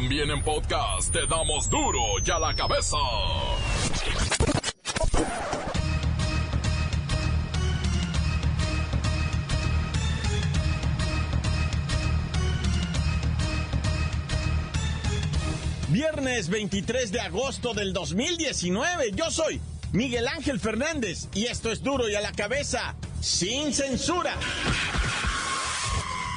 También 0.00 0.30
en 0.30 0.40
podcast 0.44 1.12
te 1.12 1.26
damos 1.26 1.68
duro 1.68 1.98
y 2.24 2.30
a 2.30 2.38
la 2.38 2.54
cabeza. 2.54 2.96
Viernes 15.88 16.48
23 16.48 17.10
de 17.10 17.20
agosto 17.20 17.74
del 17.74 17.92
2019. 17.92 19.10
Yo 19.16 19.32
soy 19.32 19.60
Miguel 19.90 20.28
Ángel 20.28 20.60
Fernández 20.60 21.26
y 21.34 21.46
esto 21.46 21.72
es 21.72 21.82
duro 21.82 22.08
y 22.08 22.14
a 22.14 22.20
la 22.20 22.30
cabeza, 22.30 22.94
sin 23.20 23.74
censura. 23.74 24.36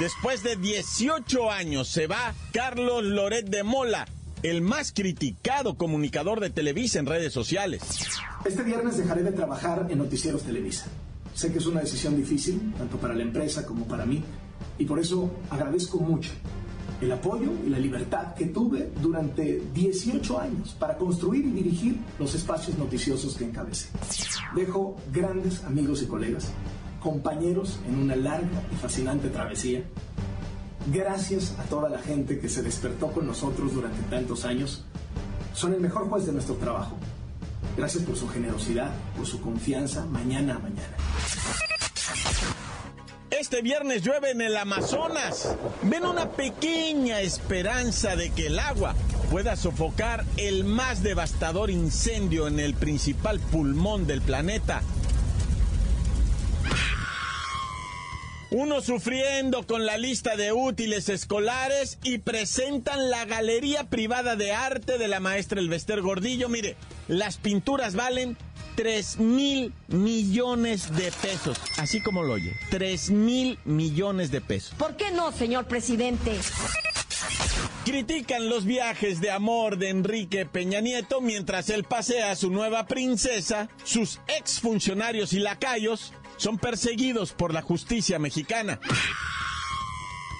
Después 0.01 0.41
de 0.41 0.55
18 0.55 1.51
años 1.51 1.87
se 1.87 2.07
va 2.07 2.33
Carlos 2.51 3.03
Loret 3.03 3.47
de 3.47 3.61
Mola, 3.61 4.07
el 4.41 4.63
más 4.63 4.91
criticado 4.91 5.75
comunicador 5.75 6.39
de 6.39 6.49
Televisa 6.49 6.97
en 6.97 7.05
redes 7.05 7.31
sociales. 7.31 7.83
Este 8.43 8.63
viernes 8.63 8.97
dejaré 8.97 9.21
de 9.21 9.31
trabajar 9.31 9.85
en 9.91 9.99
Noticieros 9.99 10.41
Televisa. 10.41 10.87
Sé 11.35 11.51
que 11.51 11.59
es 11.59 11.67
una 11.67 11.81
decisión 11.81 12.17
difícil, 12.17 12.73
tanto 12.79 12.97
para 12.97 13.13
la 13.13 13.21
empresa 13.21 13.63
como 13.63 13.87
para 13.87 14.07
mí, 14.07 14.23
y 14.79 14.85
por 14.85 14.97
eso 14.97 15.29
agradezco 15.51 15.99
mucho 15.99 16.31
el 16.99 17.11
apoyo 17.11 17.51
y 17.63 17.69
la 17.69 17.77
libertad 17.77 18.33
que 18.33 18.47
tuve 18.47 18.91
durante 19.03 19.61
18 19.71 20.39
años 20.39 20.75
para 20.79 20.97
construir 20.97 21.45
y 21.45 21.51
dirigir 21.51 21.99
los 22.17 22.33
espacios 22.33 22.75
noticiosos 22.75 23.37
que 23.37 23.45
encabecé. 23.45 23.89
Dejo 24.55 24.97
grandes 25.13 25.63
amigos 25.63 26.01
y 26.01 26.07
colegas, 26.07 26.51
compañeros 27.01 27.79
en 27.87 27.99
una 27.99 28.15
larga 28.15 28.63
y 28.71 28.75
fascinante 28.75 29.29
travesía. 29.29 29.83
Gracias 30.87 31.55
a 31.59 31.63
toda 31.63 31.89
la 31.89 31.99
gente 31.99 32.39
que 32.39 32.49
se 32.49 32.63
despertó 32.63 33.11
con 33.11 33.27
nosotros 33.27 33.73
durante 33.73 34.01
tantos 34.03 34.45
años. 34.45 34.83
Son 35.53 35.73
el 35.73 35.81
mejor 35.81 36.07
juez 36.09 36.25
de 36.25 36.31
nuestro 36.31 36.55
trabajo. 36.55 36.95
Gracias 37.77 38.03
por 38.03 38.15
su 38.15 38.27
generosidad, 38.27 38.91
por 39.17 39.25
su 39.25 39.41
confianza 39.41 40.05
mañana 40.05 40.55
a 40.55 40.59
mañana. 40.59 40.95
Este 43.29 43.61
viernes 43.61 44.03
llueve 44.03 44.31
en 44.31 44.41
el 44.41 44.55
Amazonas. 44.55 45.55
Ven 45.83 46.05
una 46.05 46.29
pequeña 46.29 47.21
esperanza 47.21 48.15
de 48.15 48.29
que 48.29 48.47
el 48.47 48.59
agua 48.59 48.95
pueda 49.29 49.55
sofocar 49.55 50.25
el 50.37 50.63
más 50.63 51.03
devastador 51.03 51.69
incendio 51.69 52.47
en 52.47 52.59
el 52.59 52.73
principal 52.73 53.39
pulmón 53.39 54.05
del 54.05 54.21
planeta. 54.21 54.81
Uno 58.53 58.81
sufriendo 58.81 59.65
con 59.65 59.85
la 59.85 59.97
lista 59.97 60.35
de 60.35 60.51
útiles 60.51 61.07
escolares 61.07 61.97
y 62.03 62.17
presentan 62.17 63.09
la 63.09 63.23
galería 63.23 63.85
privada 63.85 64.35
de 64.35 64.51
arte 64.51 64.97
de 64.97 65.07
la 65.07 65.21
maestra 65.21 65.61
Elvester 65.61 66.01
Gordillo. 66.01 66.49
Mire, 66.49 66.75
las 67.07 67.37
pinturas 67.37 67.95
valen 67.95 68.35
3 68.75 69.19
mil 69.19 69.73
millones 69.87 70.93
de 70.97 71.13
pesos. 71.13 71.57
Así 71.77 72.01
como 72.01 72.23
lo 72.23 72.33
oye, 72.33 72.51
3 72.71 73.11
mil 73.11 73.57
millones 73.63 74.31
de 74.31 74.41
pesos. 74.41 74.73
¿Por 74.77 74.97
qué 74.97 75.11
no, 75.11 75.31
señor 75.31 75.63
presidente? 75.63 76.37
Critican 77.85 78.49
los 78.49 78.65
viajes 78.65 79.21
de 79.21 79.31
amor 79.31 79.77
de 79.77 79.89
Enrique 79.89 80.45
Peña 80.45 80.81
Nieto 80.81 81.21
mientras 81.21 81.69
él 81.69 81.85
pasea 81.85 82.31
a 82.31 82.35
su 82.35 82.51
nueva 82.51 82.85
princesa. 82.85 83.69
Sus 83.85 84.19
exfuncionarios 84.27 85.31
y 85.31 85.39
lacayos 85.39 86.11
son 86.41 86.57
perseguidos 86.57 87.33
por 87.33 87.53
la 87.53 87.61
justicia 87.61 88.17
mexicana. 88.17 88.79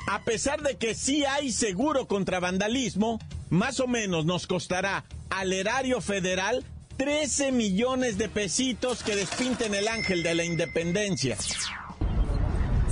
A 0.08 0.24
pesar 0.24 0.62
de 0.64 0.76
que 0.76 0.96
sí 0.96 1.26
hay 1.26 1.52
seguro 1.52 2.08
contra 2.08 2.40
vandalismo, 2.40 3.20
más 3.52 3.80
o 3.80 3.88
menos 3.88 4.26
nos 4.26 4.48
costará 4.48 5.06
al 5.30 5.54
erario 5.54 6.02
federal 6.02 6.66
13 6.98 7.52
millones 7.52 8.18
de 8.18 8.30
pesitos 8.30 9.04
que 9.04 9.16
despinten 9.16 9.76
el 9.76 9.88
ángel 9.88 10.24
de 10.24 10.34
la 10.34 10.44
independencia. 10.44 11.38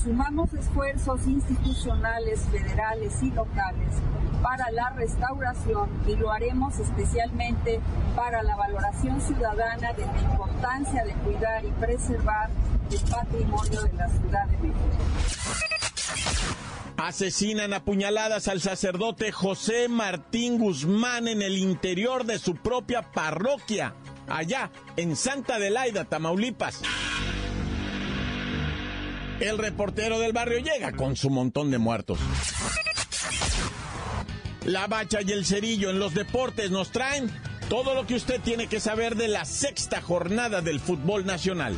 Sumamos 0.03 0.53
esfuerzos 0.53 1.25
institucionales, 1.25 2.41
federales 2.51 3.23
y 3.23 3.31
locales 3.31 3.95
para 4.43 4.69
la 4.71 4.91
restauración 4.91 5.89
y 6.07 6.15
lo 6.15 6.31
haremos 6.31 6.77
especialmente 6.77 7.81
para 8.15 8.43
la 8.43 8.55
valoración 8.55 9.19
ciudadana 9.19 9.93
de 9.93 10.05
la 10.05 10.21
importancia 10.21 11.03
de 11.03 11.13
cuidar 11.13 11.65
y 11.65 11.71
preservar 11.71 12.49
el 12.91 13.01
patrimonio 13.01 13.81
de 13.81 13.93
la 13.93 14.09
Ciudad 14.09 14.47
de 14.47 14.57
México. 14.57 14.79
Asesinan 16.97 17.73
a 17.73 17.83
puñaladas 17.83 18.47
al 18.47 18.61
sacerdote 18.61 19.31
José 19.31 19.87
Martín 19.87 20.57
Guzmán 20.57 21.27
en 21.27 21.41
el 21.41 21.57
interior 21.57 22.25
de 22.25 22.39
su 22.39 22.55
propia 22.55 23.01
parroquia, 23.01 23.95
allá 24.27 24.69
en 24.97 25.15
Santa 25.15 25.55
Adelaida, 25.55 26.05
Tamaulipas. 26.05 26.81
El 29.39 29.57
reportero 29.57 30.19
del 30.19 30.33
barrio 30.33 30.59
llega 30.59 30.91
con 30.91 31.15
su 31.15 31.29
montón 31.29 31.71
de 31.71 31.77
muertos. 31.77 32.19
La 34.65 34.87
bacha 34.87 35.19
y 35.21 35.31
el 35.31 35.45
cerillo 35.45 35.89
en 35.89 35.99
los 35.99 36.13
deportes 36.13 36.69
nos 36.69 36.91
traen 36.91 37.31
todo 37.69 37.93
lo 37.93 38.05
que 38.05 38.15
usted 38.15 38.41
tiene 38.41 38.67
que 38.67 38.81
saber 38.81 39.15
de 39.15 39.29
la 39.29 39.45
sexta 39.45 40.01
jornada 40.01 40.61
del 40.61 40.79
fútbol 40.79 41.25
nacional. 41.25 41.77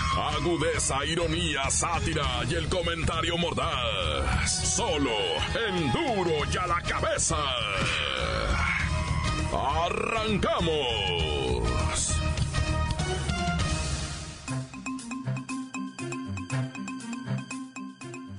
Agudeza, 0.21 1.03
ironía, 1.05 1.69
sátira 1.71 2.41
y 2.47 2.53
el 2.53 2.69
comentario 2.69 3.37
mordaz. 3.37 4.75
Solo 4.75 5.09
en 5.67 5.91
duro 5.91 6.45
y 6.51 6.57
a 6.57 6.67
la 6.67 6.81
cabeza. 6.81 7.37
¡Arrancamos! 9.51 11.01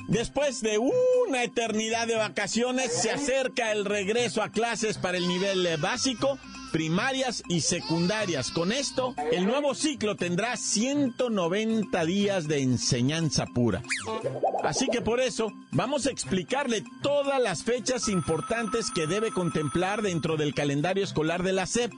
Después 0.07 0.61
de 0.61 0.79
una 0.79 1.43
eternidad 1.43 2.07
de 2.07 2.17
vacaciones, 2.17 2.93
se 2.93 3.11
acerca 3.11 3.73
el 3.73 3.87
regreso 3.87 4.43
a 4.43 4.51
clases 4.51 4.99
para 4.99 5.17
el 5.17 5.27
nivel 5.27 5.67
básico, 5.79 6.39
primarias 6.73 7.43
y 7.49 7.61
secundarias. 7.61 8.51
Con 8.51 8.73
esto, 8.73 9.15
el 9.31 9.47
nuevo 9.47 9.75
ciclo 9.75 10.17
tendrá 10.17 10.57
190 10.57 12.05
días 12.05 12.49
de 12.49 12.63
enseñanza 12.63 13.47
pura. 13.47 13.83
Así 14.65 14.89
que 14.89 15.01
por 15.01 15.21
eso, 15.21 15.53
vamos 15.71 16.07
a 16.07 16.11
explicarle 16.11 16.83
todas 17.03 17.41
las 17.41 17.63
fechas 17.63 18.09
importantes 18.09 18.91
que 18.91 19.07
debe 19.07 19.31
contemplar 19.31 20.03
dentro 20.03 20.37
del 20.37 20.55
calendario 20.55 21.05
escolar 21.05 21.43
de 21.43 21.53
la 21.53 21.67
SEP 21.67 21.93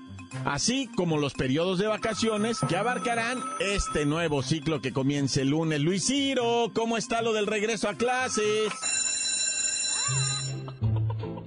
así 0.44 0.88
como 0.96 1.18
los 1.18 1.34
periodos 1.34 1.78
de 1.78 1.86
vacaciones 1.86 2.58
que 2.68 2.76
abarcarán 2.76 3.38
este 3.60 4.04
nuevo 4.04 4.42
ciclo 4.42 4.80
que 4.80 4.92
comienza 4.92 5.40
el 5.40 5.50
lunes. 5.50 5.80
Luis 5.80 6.06
Ciro, 6.06 6.72
¿cómo 6.74 6.96
está 6.96 7.22
lo 7.22 7.32
del 7.32 7.46
regreso 7.46 7.88
a 7.88 7.94
clases? 7.94 8.72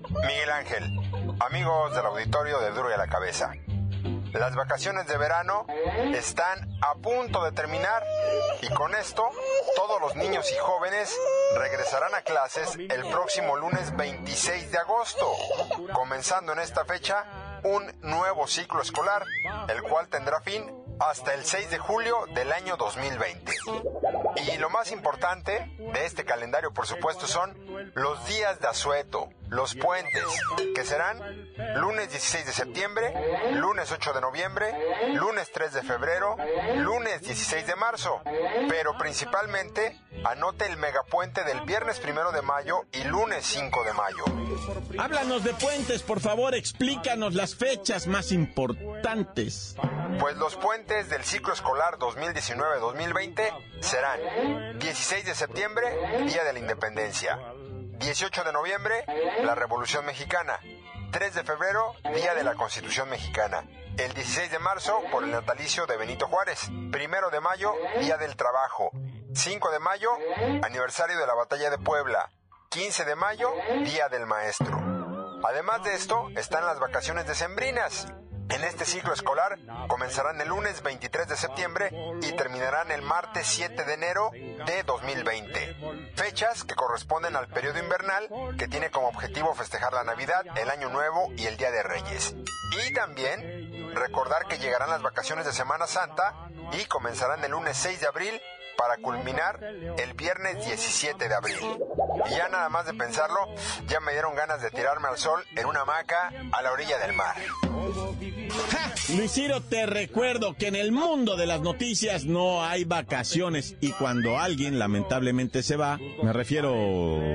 Miguel 0.09 0.49
Ángel, 0.51 0.97
amigos 1.47 1.96
del 1.96 2.06
auditorio 2.06 2.59
de 2.59 2.72
Duro 2.72 2.90
y 2.90 2.94
a 2.94 2.97
la 2.97 3.08
Cabeza. 3.08 3.53
Las 4.34 4.53
vacaciones 4.53 5.08
de 5.08 5.17
verano 5.17 5.66
están 6.14 6.78
a 6.82 6.96
punto 6.96 7.41
de 7.41 7.53
terminar 7.53 8.03
y 8.61 8.67
con 8.73 8.94
esto 8.94 9.23
todos 9.73 10.02
los 10.02 10.17
niños 10.17 10.52
y 10.52 10.58
jóvenes 10.58 11.17
regresarán 11.55 12.14
a 12.16 12.22
clases 12.23 12.76
el 12.76 13.09
próximo 13.09 13.55
lunes 13.55 13.96
26 13.96 14.72
de 14.73 14.78
agosto, 14.78 15.26
comenzando 15.94 16.52
en 16.52 16.59
esta 16.59 16.84
fecha 16.84 17.23
un 17.64 17.96
nuevo 18.02 18.46
ciclo 18.47 18.82
escolar, 18.82 19.23
el 19.70 19.82
cual 19.84 20.09
tendrá 20.09 20.41
fin 20.41 20.70
hasta 21.00 21.34
el 21.34 21.46
6 21.46 21.70
de 21.70 21.78
julio 21.78 22.26
del 22.34 22.52
año 22.52 22.76
2020. 22.76 23.53
Y 24.35 24.58
lo 24.58 24.70
más 24.70 24.91
importante 24.91 25.72
de 25.78 26.05
este 26.05 26.26
calendario, 26.26 26.73
por 26.73 26.88
supuesto, 26.88 27.26
son 27.26 27.55
los 27.93 28.26
días 28.28 28.59
de 28.59 28.67
asueto, 28.67 29.29
los 29.49 29.76
puentes, 29.76 30.23
que 30.76 30.84
serán 30.84 31.20
lunes 31.76 32.09
16 32.09 32.46
de 32.46 32.52
septiembre, 32.52 33.14
lunes 33.53 33.91
8 33.91 34.14
de 34.14 34.22
noviembre, 34.22 34.73
lunes 35.14 35.52
3 35.52 35.73
de 35.73 35.84
febrero, 35.84 36.35
lunes 36.76 37.22
16 37.22 37.66
de 37.66 37.76
marzo, 37.76 38.22
pero 38.70 38.97
principalmente 38.97 39.99
anote 40.23 40.66
el 40.66 40.78
megapuente 40.78 41.44
del 41.44 41.61
viernes 41.61 42.02
1 42.03 42.32
de 42.32 42.41
mayo 42.41 42.85
y 42.91 43.03
lunes 43.05 43.46
5 43.46 43.84
de 43.84 43.94
mayo. 43.94 44.23
Háblanos 44.99 45.44
de 45.44 45.53
puentes, 45.53 46.03
por 46.03 46.20
favor, 46.20 46.55
explícanos 46.55 47.34
las 47.34 47.55
fechas 47.55 48.08
más 48.08 48.32
importantes. 48.32 49.76
Pues 50.20 50.35
los 50.38 50.55
puentes 50.55 51.09
del 51.09 51.23
ciclo 51.23 51.53
escolar 51.53 51.97
2019-2020 52.00 53.82
serán 53.82 54.79
16 54.79 55.26
de 55.26 55.35
septiembre, 55.35 55.85
Día 56.26 56.43
de 56.43 56.53
la 56.53 56.59
Independencia, 56.59 57.40
18 57.99 58.44
de 58.44 58.53
noviembre, 58.53 59.03
la 59.44 59.55
Revolución 59.55 60.05
Mexicana. 60.05 60.59
3 61.11 61.34
de 61.34 61.44
febrero, 61.44 61.96
Día 62.14 62.34
de 62.35 62.44
la 62.44 62.55
Constitución 62.55 63.09
Mexicana. 63.09 63.64
El 63.97 64.14
16 64.14 64.52
de 64.52 64.59
marzo, 64.59 65.02
por 65.11 65.23
el 65.23 65.32
natalicio 65.32 65.85
de 65.88 65.97
Benito 65.97 66.28
Juárez. 66.28 66.70
1 66.70 67.29
de 67.32 67.40
mayo, 67.40 67.73
Día 67.99 68.17
del 68.17 68.35
Trabajo. 68.35 68.91
5 69.34 69.72
de 69.72 69.79
mayo, 69.79 70.11
aniversario 70.64 71.17
de 71.17 71.26
la 71.26 71.34
Batalla 71.34 71.70
de 71.70 71.78
Puebla. 71.79 72.29
15 72.70 73.05
de 73.05 73.16
mayo, 73.16 73.52
Día 73.84 74.09
del 74.09 74.26
Maestro. 74.26 74.79
Además 75.43 75.84
de 75.84 75.96
esto, 75.96 76.29
están 76.35 76.66
las 76.66 76.79
vacaciones 76.79 77.26
decembrinas. 77.26 78.08
En 78.49 78.64
este 78.64 78.85
ciclo 78.85 79.14
escolar 79.14 79.59
comenzarán 79.88 80.40
el 80.40 80.47
lunes 80.47 80.82
23 80.82 81.28
de 81.28 81.35
septiembre 81.35 81.91
y 82.22 82.32
terminarán 82.34 82.91
el 82.91 83.02
martes 83.02 83.46
7 83.47 83.84
de 83.84 83.94
enero 83.94 84.32
de 84.32 84.84
2020. 84.84 86.14
Fechas 86.16 86.64
que 86.64 86.76
corresponden 86.76 87.35
al 87.35 87.47
periodo 87.47 87.79
invernal 87.79 88.28
que 88.58 88.67
tiene 88.67 88.90
como 88.90 89.09
objetivo 89.09 89.53
festejar 89.53 89.94
la 89.94 90.03
Navidad, 90.03 90.46
el 90.55 90.70
Año 90.70 90.90
Nuevo 90.90 91.32
y 91.35 91.46
el 91.46 91.58
Día 91.58 91.72
de 91.72 91.84
Reyes. 91.84 92.35
Y 92.88 92.94
también 92.94 93.94
recordar 93.96 94.46
que 94.47 94.58
llegarán 94.58 94.90
las 94.90 95.02
vacaciones 95.02 95.46
de 95.46 95.53
Semana 95.53 95.88
Santa 95.88 96.34
y 96.72 96.85
comenzarán 96.85 97.43
el 97.43 97.52
lunes 97.52 97.78
6 97.78 98.02
de 98.02 98.08
abril 98.08 98.41
para 98.78 98.97
culminar 98.97 99.59
el 99.97 100.14
viernes 100.14 100.66
17 100.66 101.28
de 101.28 101.34
abril. 101.34 101.58
Y 102.28 102.29
ya 102.32 102.47
nada 102.50 102.70
más 102.70 102.85
de 102.85 102.94
pensarlo, 102.94 103.40
ya 103.88 104.00
me 104.00 104.12
dieron 104.12 104.35
ganas 104.35 104.62
de 104.62 104.70
tirarme 104.70 105.08
al 105.08 105.18
sol 105.18 105.41
en 105.56 105.66
una 105.66 105.82
hamaca 105.82 106.32
a 106.52 106.62
la 106.62 106.72
orilla 106.72 106.97
del 107.00 107.14
mar. 107.14 107.35
¡Ja! 108.70 108.94
Luisiro, 109.16 109.62
te 109.62 109.85
recuerdo 109.85 110.56
que 110.56 110.68
en 110.68 110.76
el 110.76 110.91
mundo 110.91 111.35
de 111.35 111.46
las 111.46 111.62
noticias 111.62 112.26
no 112.26 112.64
hay 112.64 112.84
vacaciones 112.84 113.76
y 113.79 113.91
cuando 113.94 114.38
alguien 114.38 114.79
lamentablemente 114.79 115.64
se 115.64 115.76
va, 115.76 115.97
me 115.97 116.34
refiero 116.34 116.72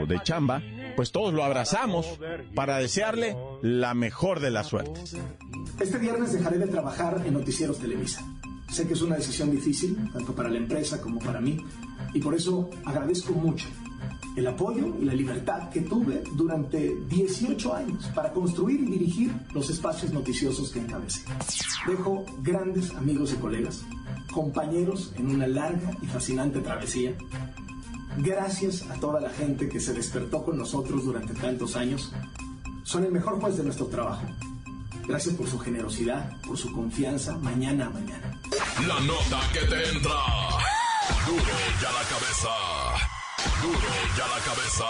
de 0.06 0.21
chamba, 0.23 0.62
pues 0.97 1.12
todos 1.12 1.33
lo 1.33 1.44
abrazamos 1.44 2.19
para 2.55 2.79
desearle 2.79 3.37
la 3.62 3.94
mejor 3.94 4.41
de 4.41 4.50
las 4.50 4.67
suertes. 4.69 5.17
Este 5.81 5.99
viernes 5.99 6.33
dejaré 6.33 6.59
de 6.59 6.67
trabajar 6.67 7.23
en 7.25 7.35
Noticieros 7.35 7.79
Televisa. 7.79 8.23
Sé 8.72 8.86
que 8.86 8.94
es 8.94 9.02
una 9.02 9.16
decisión 9.16 9.50
difícil, 9.50 9.98
tanto 10.14 10.34
para 10.34 10.48
la 10.48 10.56
empresa 10.56 10.98
como 10.98 11.19
para 11.19 11.42
mí, 11.42 11.58
y 12.14 12.20
por 12.20 12.34
eso 12.34 12.70
agradezco 12.86 13.34
mucho 13.34 13.69
el 14.34 14.46
apoyo 14.46 14.96
y 14.98 15.04
la 15.04 15.12
libertad 15.12 15.69
que 15.69 15.82
tuve 15.82 16.22
durante 16.34 16.96
18 17.06 17.74
años 17.74 18.06
para 18.14 18.32
construir 18.32 18.80
y 18.80 18.86
dirigir 18.86 19.32
los 19.52 19.69
espacios 19.69 20.10
noticiosos 20.10 20.70
que 20.70 20.80
encabecé. 20.80 21.20
Dejo 21.86 22.24
grandes 22.42 22.90
amigos 22.94 23.34
y 23.34 23.36
colegas, 23.36 23.84
compañeros 24.32 25.12
en 25.19 25.30
una 25.32 25.46
larga 25.46 25.90
y 26.00 26.06
fascinante 26.06 26.60
travesía. 26.60 27.12
Gracias 28.19 28.88
a 28.90 28.94
toda 28.94 29.20
la 29.20 29.28
gente 29.28 29.69
que 29.69 29.80
se 29.80 29.92
despertó 29.92 30.42
con 30.44 30.56
nosotros 30.56 31.04
durante 31.04 31.34
tantos 31.34 31.76
años. 31.76 32.10
Son 32.84 33.04
el 33.04 33.12
mejor 33.12 33.38
juez 33.38 33.58
de 33.58 33.64
nuestro 33.64 33.86
trabajo. 33.88 34.22
Gracias 35.06 35.34
por 35.34 35.46
su 35.46 35.58
generosidad, 35.58 36.40
por 36.46 36.56
su 36.56 36.72
confianza 36.72 37.36
mañana 37.36 37.86
a 37.86 37.90
mañana. 37.90 38.31
La 38.87 39.00
nota 39.00 39.40
que 39.52 39.60
te 39.60 39.88
entra. 39.88 40.19
Duro 41.26 41.54
ya 41.81 41.93
la 41.93 42.04
cabeza. 42.08 42.49
Duro 43.62 43.78
ya 44.16 44.26
la 44.28 44.40
cabeza. 44.44 44.84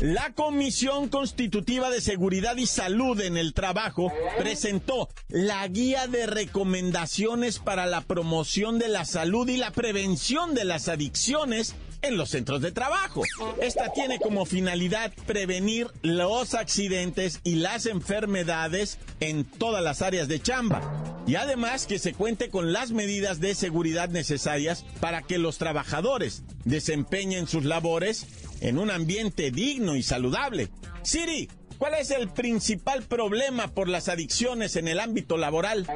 La 0.00 0.32
Comisión 0.32 1.08
Constitutiva 1.08 1.90
de 1.90 2.00
Seguridad 2.00 2.56
y 2.56 2.66
Salud 2.66 3.20
en 3.20 3.36
el 3.36 3.52
Trabajo 3.52 4.12
presentó 4.38 5.08
la 5.28 5.66
guía 5.68 6.06
de 6.06 6.26
recomendaciones 6.26 7.58
para 7.58 7.86
la 7.86 8.00
promoción 8.02 8.78
de 8.78 8.88
la 8.88 9.04
salud 9.04 9.48
y 9.48 9.56
la 9.56 9.72
prevención 9.72 10.54
de 10.54 10.64
las 10.64 10.88
adicciones 10.88 11.74
en 12.02 12.16
los 12.16 12.30
centros 12.30 12.60
de 12.60 12.72
trabajo. 12.72 13.22
Esta 13.60 13.92
tiene 13.92 14.18
como 14.18 14.44
finalidad 14.44 15.12
prevenir 15.26 15.88
los 16.02 16.54
accidentes 16.54 17.40
y 17.44 17.56
las 17.56 17.86
enfermedades 17.86 18.98
en 19.20 19.44
todas 19.44 19.82
las 19.82 20.02
áreas 20.02 20.28
de 20.28 20.40
chamba. 20.40 20.82
Y 21.26 21.36
además 21.36 21.86
que 21.86 21.98
se 21.98 22.14
cuente 22.14 22.48
con 22.48 22.72
las 22.72 22.90
medidas 22.90 23.40
de 23.40 23.54
seguridad 23.54 24.08
necesarias 24.08 24.84
para 25.00 25.22
que 25.22 25.38
los 25.38 25.58
trabajadores 25.58 26.42
desempeñen 26.64 27.46
sus 27.46 27.64
labores 27.64 28.26
en 28.60 28.78
un 28.78 28.90
ambiente 28.90 29.50
digno 29.50 29.96
y 29.96 30.02
saludable. 30.02 30.68
Siri, 31.02 31.50
¿cuál 31.78 31.94
es 31.94 32.10
el 32.10 32.28
principal 32.28 33.02
problema 33.02 33.68
por 33.68 33.88
las 33.88 34.08
adicciones 34.08 34.76
en 34.76 34.88
el 34.88 35.00
ámbito 35.00 35.36
laboral? 35.36 35.86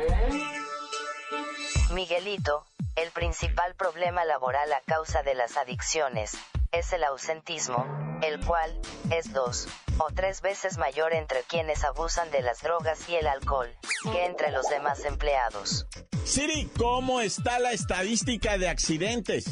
Miguelito, 1.94 2.64
el 2.96 3.10
principal 3.10 3.74
problema 3.74 4.24
laboral 4.24 4.72
a 4.72 4.80
causa 4.82 5.22
de 5.22 5.34
las 5.34 5.56
adicciones 5.56 6.32
es 6.72 6.92
el 6.92 7.04
ausentismo, 7.04 7.86
el 8.22 8.44
cual 8.44 8.78
es 9.10 9.32
dos 9.32 9.68
o 9.98 10.08
tres 10.14 10.40
veces 10.42 10.78
mayor 10.78 11.12
entre 11.14 11.42
quienes 11.42 11.84
abusan 11.84 12.30
de 12.30 12.42
las 12.42 12.62
drogas 12.62 13.08
y 13.08 13.16
el 13.16 13.26
alcohol 13.26 13.70
que 14.10 14.24
entre 14.24 14.50
los 14.50 14.68
demás 14.68 15.04
empleados. 15.04 15.86
Siri, 16.24 16.70
¿cómo 16.78 17.20
está 17.20 17.58
la 17.58 17.72
estadística 17.72 18.58
de 18.58 18.68
accidentes? 18.68 19.44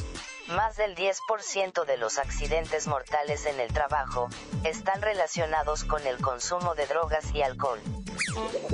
Más 0.49 0.77
del 0.77 0.97
10% 0.97 1.85
de 1.85 1.97
los 1.97 2.19
accidentes 2.19 2.87
mortales 2.89 3.47
en 3.47 3.61
el 3.61 3.73
trabajo 3.73 4.29
están 4.65 5.01
relacionados 5.01 5.85
con 5.85 6.05
el 6.07 6.19
consumo 6.19 6.75
de 6.75 6.87
drogas 6.87 7.33
y 7.35 7.43
alcohol. 7.43 7.81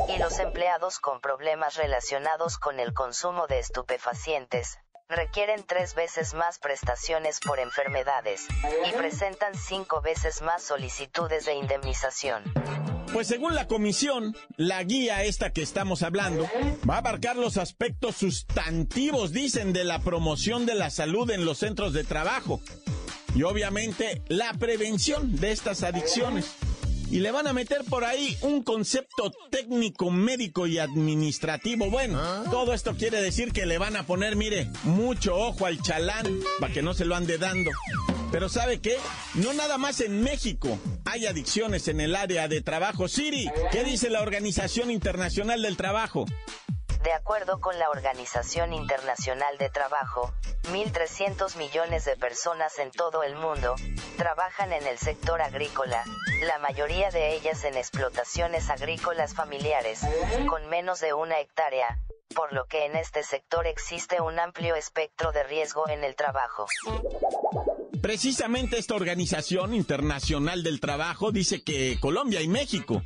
Y 0.09 0.19
los 0.19 0.38
empleados 0.38 0.99
con 0.99 1.21
problemas 1.21 1.77
relacionados 1.77 2.59
con 2.59 2.81
el 2.81 2.93
consumo 2.94 3.47
de 3.47 3.59
estupefacientes 3.59 4.79
requieren 5.09 5.65
tres 5.67 5.94
veces 5.94 6.35
más 6.35 6.59
prestaciones 6.59 7.38
por 7.41 7.59
enfermedades 7.61 8.47
y 8.88 8.93
presentan 8.93 9.55
cinco 9.55 10.00
veces 10.00 10.43
más 10.43 10.62
solicitudes 10.62 11.47
de 11.47 11.55
indemnización. 11.55 12.43
Pues 13.12 13.29
según 13.29 13.55
la 13.55 13.67
comisión, 13.67 14.37
la 14.56 14.83
guía 14.83 15.23
esta 15.23 15.53
que 15.53 15.62
estamos 15.62 16.03
hablando 16.03 16.49
va 16.88 16.97
a 16.97 16.99
abarcar 16.99 17.37
los 17.37 17.56
aspectos 17.56 18.17
sustantivos, 18.17 19.33
dicen, 19.33 19.73
de 19.73 19.85
la 19.85 20.00
promoción 20.00 20.67
de 20.67 20.75
la 20.75 20.91
salud 20.91 21.31
en 21.31 21.44
los 21.44 21.59
centros 21.59 21.93
de 21.93 22.05
trabajo 22.05 22.61
y 23.35 23.43
obviamente 23.44 24.23
la 24.29 24.53
prevención 24.55 25.37
de 25.37 25.53
estas 25.53 25.83
adicciones. 25.83 26.56
Y 27.11 27.20
le 27.20 27.31
van 27.31 27.47
a 27.47 27.53
meter 27.53 27.85
por 27.85 28.05
ahí 28.05 28.37
un 28.43 28.62
concepto 28.62 29.32
técnico, 29.50 30.11
médico 30.11 30.67
y 30.67 30.79
administrativo. 30.79 31.88
Bueno, 31.91 32.20
todo 32.50 32.73
esto 32.73 32.97
quiere 32.97 33.23
decir 33.23 33.52
que 33.52 33.66
le 33.66 33.78
van 33.78 33.97
a 33.97 34.04
poner, 34.04 34.37
mire, 34.37 34.69
mucho 34.85 35.37
ojo 35.37 35.66
al 35.66 35.81
chalán 35.81 36.26
para 36.61 36.73
que 36.73 36.83
no 36.83 36.95
se 36.95 37.04
lo 37.04 37.14
ande 37.14 37.38
dando. 37.38 37.71
Pero 38.33 38.49
¿sabe 38.49 38.81
qué? 38.81 38.97
No 39.35 39.54
nada 39.54 39.78
más 39.78 40.00
en 40.00 40.21
México 40.23 40.78
hay 41.04 41.26
adicciones 41.26 41.87
en 41.88 42.00
el 42.00 42.16
área 42.16 42.49
de 42.49 42.61
trabajo. 42.61 43.09
Siri, 43.09 43.49
¿qué 43.71 43.85
dice 43.85 44.11
la 44.11 44.21
Organización 44.21 44.90
Internacional 44.90 45.62
del 45.62 45.76
Trabajo? 45.76 46.26
De 47.07 47.13
acuerdo 47.13 47.61
con 47.61 47.79
la 47.79 47.89
Organización 47.89 48.73
Internacional 48.73 49.59
de 49.59 49.71
Trabajo, 49.71 50.35
1.300 50.73 51.57
millones 51.57 52.05
de 52.05 52.17
personas 52.17 52.81
en 52.81 52.91
todo 52.91 53.23
el 53.23 53.37
mundo 53.37 53.77
trabajan 54.17 54.73
en 54.73 54.85
el 54.89 54.99
sector 54.99 55.41
agrícola, 55.41 56.03
la 56.43 56.59
mayoría 56.59 57.13
de 57.13 57.37
ellas 57.37 57.63
en 57.63 57.77
explotaciones 57.77 58.71
agrícolas 58.71 59.35
familiares, 59.35 60.01
con 60.49 60.67
menos 60.67 60.99
de 60.99 61.13
una 61.13 61.39
hectárea, 61.39 62.01
por 62.35 62.53
lo 62.53 62.67
que 62.67 62.87
en 62.87 62.97
este 62.97 63.23
sector 63.23 63.69
existe 63.69 64.21
un 64.21 64.41
amplio 64.41 64.75
espectro 64.75 65.31
de 65.31 65.45
riesgo 65.45 65.89
en 65.89 66.03
el 66.03 66.17
trabajo. 66.17 66.67
Precisamente 68.03 68.79
esta 68.79 68.97
Organización 68.97 69.75
Internacional 69.75 70.65
del 70.65 70.81
Trabajo 70.81 71.31
dice 71.31 71.63
que 71.63 71.99
Colombia 72.01 72.41
y 72.43 72.49
México 72.49 73.01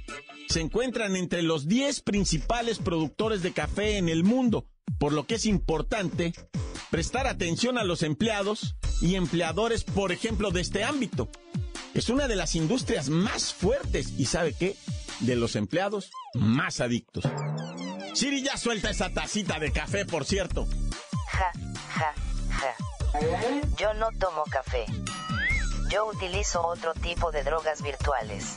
se 0.51 0.61
encuentran 0.61 1.15
entre 1.15 1.43
los 1.43 1.69
10 1.69 2.01
principales 2.01 2.79
productores 2.79 3.41
de 3.41 3.53
café 3.53 3.99
en 3.99 4.09
el 4.09 4.25
mundo, 4.25 4.67
por 4.99 5.13
lo 5.13 5.25
que 5.25 5.37
es 5.37 5.47
importante 5.47 6.33
prestar 6.91 7.29
atención 7.29 7.79
a 7.79 7.85
los 7.85 8.03
empleados 8.03 8.75
y 9.01 9.15
empleadores, 9.15 9.85
por 9.85 10.11
ejemplo, 10.11 10.51
de 10.51 10.61
este 10.61 10.83
ámbito. 10.83 11.29
Es 11.95 12.09
una 12.09 12.27
de 12.27 12.35
las 12.35 12.57
industrias 12.57 13.11
más 13.11 13.55
fuertes 13.55 14.13
y 14.19 14.27
¿sabe 14.27 14.53
qué? 14.53 14.77
De 15.21 15.37
los 15.37 15.55
empleados 15.55 16.11
más 16.35 16.81
adictos. 16.81 17.25
Siri 18.15 18.43
ya 18.43 18.57
suelta 18.57 18.91
esa 18.91 19.11
tacita 19.11 19.61
de 19.61 19.71
café, 19.71 20.05
por 20.05 20.25
cierto. 20.25 20.67
Ja, 21.29 21.53
ja, 21.91 22.15
ja. 22.51 22.75
Yo 23.79 23.95
no 23.95 24.11
tomo 24.19 24.43
café. 24.51 24.85
Yo 25.91 26.07
utilizo 26.07 26.67
otro 26.67 26.93
tipo 26.95 27.31
de 27.31 27.45
drogas 27.45 27.83
virtuales. 27.83 28.57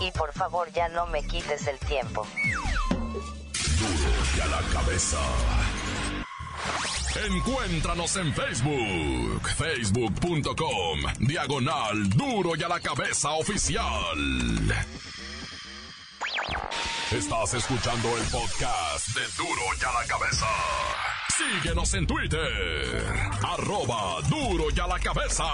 Y 0.00 0.10
por 0.12 0.32
favor 0.32 0.70
ya 0.72 0.88
no 0.88 1.06
me 1.06 1.22
quites 1.26 1.66
el 1.66 1.78
tiempo. 1.80 2.26
Duro 3.78 4.12
y 4.36 4.40
a 4.40 4.46
la 4.46 4.60
cabeza. 4.72 5.18
Encuéntranos 7.26 8.16
en 8.16 8.32
Facebook, 8.32 9.48
facebook.com, 9.56 11.00
diagonal 11.18 12.08
duro 12.10 12.54
y 12.56 12.62
a 12.62 12.68
la 12.68 12.80
cabeza 12.80 13.30
oficial. 13.32 13.84
Estás 17.10 17.54
escuchando 17.54 18.16
el 18.18 18.24
podcast 18.24 19.08
de 19.08 19.22
duro 19.36 19.62
y 19.80 19.84
a 19.84 19.92
la 20.00 20.06
cabeza. 20.06 20.46
Síguenos 21.36 21.94
en 21.94 22.06
Twitter, 22.06 23.04
arroba 23.42 24.20
duro 24.28 24.66
y 24.74 24.78
a 24.78 24.86
la 24.86 24.98
cabeza. 24.98 25.44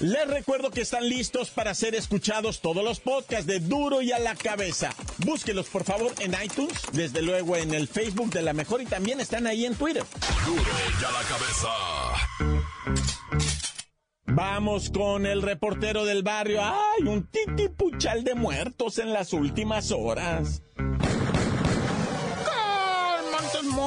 Les 0.00 0.28
recuerdo 0.28 0.70
que 0.70 0.82
están 0.82 1.08
listos 1.08 1.50
para 1.50 1.74
ser 1.74 1.96
escuchados 1.96 2.60
todos 2.60 2.84
los 2.84 3.00
podcasts 3.00 3.46
de 3.46 3.58
Duro 3.58 4.00
y 4.00 4.12
a 4.12 4.20
la 4.20 4.36
cabeza. 4.36 4.94
Búsquelos 5.18 5.66
por 5.66 5.82
favor 5.82 6.12
en 6.20 6.36
iTunes, 6.40 6.82
desde 6.92 7.20
luego 7.20 7.56
en 7.56 7.74
el 7.74 7.88
Facebook 7.88 8.30
de 8.30 8.42
la 8.42 8.52
mejor 8.52 8.80
y 8.80 8.86
también 8.86 9.18
están 9.18 9.48
ahí 9.48 9.66
en 9.66 9.74
Twitter. 9.74 10.04
Duro 10.46 10.62
y 10.62 11.04
a 11.04 11.10
la 11.10 11.22
cabeza. 11.28 11.68
Vamos 14.26 14.90
con 14.90 15.26
el 15.26 15.42
reportero 15.42 16.04
del 16.04 16.22
barrio. 16.22 16.62
¡Ay, 16.62 17.02
un 17.04 17.26
titipuchal 17.26 18.22
de 18.22 18.36
muertos 18.36 18.98
en 18.98 19.12
las 19.12 19.32
últimas 19.32 19.90
horas! 19.90 20.62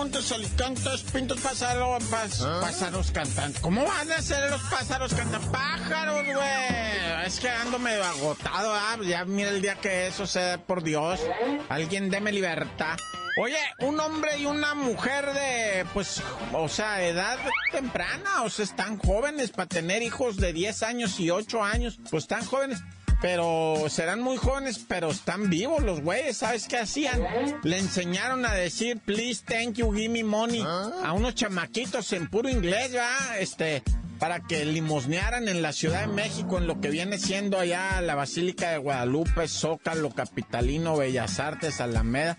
Montes, 0.01 0.31
alicantes, 0.31 1.03
pintos, 1.13 1.39
pájaros, 1.41 2.03
pájaros 2.05 3.11
cantantes. 3.11 3.61
¿Cómo 3.61 3.85
van 3.85 4.11
a 4.11 4.19
ser 4.19 4.49
los 4.49 4.59
pájaros 4.63 5.13
cantantes? 5.13 5.47
Pájaros, 5.51 6.25
güey. 6.25 7.25
Es 7.27 7.39
que 7.39 7.47
ando 7.47 7.77
medio 7.77 8.03
agotado, 8.03 8.73
¿ah? 8.73 8.97
Ya 9.03 9.25
mira 9.25 9.49
el 9.49 9.61
día 9.61 9.75
que 9.75 10.07
eso 10.07 10.25
sea, 10.25 10.57
por 10.57 10.81
Dios. 10.81 11.19
Alguien 11.69 12.09
deme 12.09 12.31
libertad. 12.31 12.97
Oye, 13.39 13.59
un 13.81 13.99
hombre 13.99 14.39
y 14.39 14.47
una 14.47 14.73
mujer 14.73 15.33
de, 15.33 15.85
pues, 15.93 16.19
o 16.51 16.67
sea, 16.67 17.03
edad 17.03 17.37
temprana, 17.71 18.41
o 18.41 18.49
sea, 18.49 18.65
están 18.65 18.97
jóvenes 18.97 19.51
para 19.51 19.69
tener 19.69 20.01
hijos 20.01 20.37
de 20.37 20.51
10 20.51 20.81
años 20.81 21.19
y 21.19 21.29
8 21.29 21.63
años, 21.63 21.99
pues 22.09 22.23
están 22.23 22.43
jóvenes 22.43 22.79
pero 23.21 23.75
serán 23.87 24.21
muy 24.21 24.37
jóvenes, 24.37 24.83
pero 24.87 25.11
están 25.11 25.49
vivos 25.49 25.83
los 25.83 26.01
güeyes, 26.01 26.37
¿sabes 26.37 26.67
qué 26.67 26.79
hacían? 26.79 27.21
Le 27.63 27.77
enseñaron 27.77 28.45
a 28.45 28.53
decir, 28.53 28.99
please, 29.05 29.43
thank 29.45 29.75
you, 29.75 29.91
give 29.93 30.09
me 30.09 30.23
money, 30.23 30.63
ah. 30.65 30.91
a 31.05 31.13
unos 31.13 31.35
chamaquitos 31.35 32.11
en 32.13 32.27
puro 32.27 32.49
inglés, 32.49 32.95
¿va? 32.95 33.37
Este, 33.37 33.83
para 34.21 34.39
que 34.39 34.65
limosnearan 34.65 35.47
en 35.47 35.61
la 35.61 35.71
Ciudad 35.71 36.01
de 36.01 36.13
México, 36.13 36.57
en 36.57 36.67
lo 36.67 36.81
que 36.81 36.89
viene 36.89 37.17
siendo 37.19 37.59
allá 37.59 38.01
la 38.01 38.15
Basílica 38.15 38.71
de 38.71 38.77
Guadalupe, 38.77 39.47
Zócalo, 39.47 40.09
Capitalino, 40.11 40.97
Bellas 40.97 41.39
Artes, 41.39 41.79
Alameda. 41.79 42.37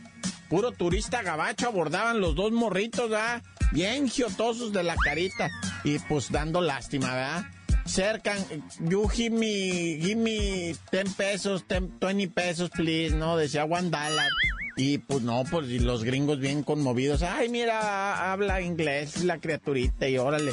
Puro 0.49 0.73
turista 0.73 1.23
gabacho 1.23 1.67
abordaban 1.67 2.21
los 2.21 2.35
dos 2.35 2.53
morritos, 2.53 3.09
¿verdad? 3.09 3.43
Bien 3.73 4.09
giotosos 4.09 4.73
de 4.73 4.83
la 4.83 4.97
carita. 4.97 5.51
Y 5.83 5.99
pues 6.01 6.31
dando 6.31 6.61
lástima, 6.61 7.15
¿verdad? 7.15 7.47
Cercan, 7.87 8.39
you 8.81 9.09
give 9.09 9.31
me, 9.31 9.99
give 10.01 10.17
me 10.17 10.75
10 10.91 11.15
pesos, 11.15 11.65
20 11.69 12.29
pesos, 12.29 12.71
please, 12.71 13.15
¿no? 13.15 13.37
Decía 13.37 13.65
one 13.65 13.91
dollar. 13.91 14.29
Y 14.77 14.99
pues 14.99 15.23
no, 15.23 15.45
pues 15.51 15.69
los 15.83 16.03
gringos 16.03 16.39
bien 16.39 16.63
conmovidos. 16.63 17.23
Ay, 17.23 17.49
mira, 17.49 18.33
habla 18.33 18.63
inglés 18.63 19.23
la 19.25 19.39
criaturita 19.39 20.09
y 20.09 20.17
órale. 20.17 20.53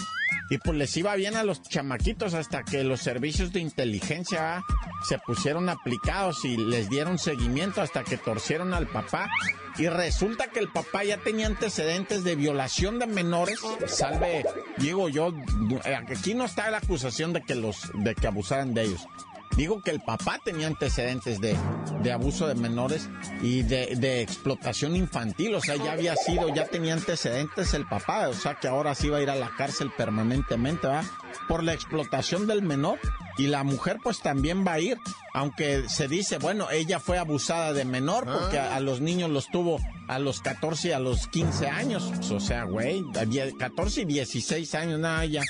Y 0.50 0.58
pues 0.58 0.77
les 0.77 0.98
iba 0.98 1.15
bien 1.15 1.36
a 1.36 1.44
los 1.44 1.62
chamaquitos 1.62 2.34
hasta 2.34 2.63
que 2.63 2.84
los 2.84 3.01
servicios 3.01 3.53
de 3.53 3.60
inteligencia 3.60 4.63
se 5.08 5.20
pusieron 5.20 5.70
aplicados 5.70 6.44
y 6.44 6.58
les 6.58 6.89
dieron 6.89 7.20
seguimiento 7.20 7.82
hasta 7.82 8.03
que 8.03 8.18
torcieron 8.18 8.74
al 8.74 8.88
papá. 8.88 9.29
Y 9.77 9.88
resulta 9.88 10.48
que 10.48 10.60
el 10.60 10.70
papá 10.70 11.03
ya 11.03 11.18
tenía 11.18 11.48
antecedentes 11.48 12.24
de 12.24 12.36
violación 12.36 13.00
de 13.00 13.06
menores. 13.06 13.60
Salve, 13.88 14.44
digo 14.77 15.08
yo, 15.08 15.34
eh, 15.86 15.96
aquí 15.96 16.34
no 16.34 16.46
está 16.46 16.70
la 16.72 16.77
acusación 16.77 17.32
de 17.32 17.44
que 17.44 17.56
los, 17.56 17.91
de 17.94 18.15
que 18.15 18.27
abusaran 18.27 18.74
de 18.74 18.84
ellos. 18.84 19.08
Digo 19.56 19.82
que 19.82 19.91
el 19.91 20.00
papá 20.01 20.39
tenía 20.44 20.68
antecedentes 20.68 21.41
de, 21.41 21.56
de 22.01 22.12
abuso 22.12 22.48
de 22.48 22.56
menores 22.56 23.10
y 23.41 23.63
de, 23.63 23.96
de, 23.98 24.22
explotación 24.22 24.96
infantil, 24.96 25.56
o 25.56 25.62
sea, 25.62 25.75
ya 25.75 25.94
había 25.94 26.15
sido, 26.15 26.53
ya 26.53 26.65
tenía 26.65 26.94
antecedentes 26.94 27.74
el 27.74 27.86
papá, 27.88 28.29
o 28.29 28.34
sea, 28.34 28.56
que 28.56 28.68
ahora 28.68 28.96
sí 28.96 29.10
va 29.10 29.18
a 29.18 29.22
ir 29.22 29.29
a 29.29 29.36
la 29.36 29.51
cárcel 29.58 29.91
permanentemente, 29.98 30.88
¿va? 30.88 31.03
Por 31.48 31.63
la 31.63 31.74
explotación 31.74 32.48
del 32.48 32.62
menor. 32.62 33.00
Y 33.38 33.48
la 33.48 33.63
mujer 33.63 34.00
pues 34.03 34.20
también 34.20 34.65
va 34.68 34.74
a 34.74 34.79
ir, 34.82 34.98
aunque 35.34 35.88
se 35.88 36.10
dice, 36.10 36.39
bueno, 36.39 36.70
ella 36.72 37.00
fue 37.00 37.18
abusada 37.18 37.72
de 37.72 37.86
menor 37.86 38.25
porque 38.25 38.60
a, 38.60 38.77
los 38.82 39.00
niños 39.00 39.29
los 39.29 39.48
tuvo 39.48 39.79
a 40.10 40.20
los 40.20 40.41
14 40.41 40.89
y 40.89 40.91
a 40.91 41.00
los 41.00 41.27
15 41.27 41.70
años. 41.70 42.12
Pues, 42.18 42.32
o 42.32 42.41
sea, 42.41 42.65
güey, 42.65 43.01
14 43.58 44.01
y 44.01 44.06
16 44.06 44.75
años, 44.75 45.00
nada, 45.00 45.24
ya. 45.24 45.44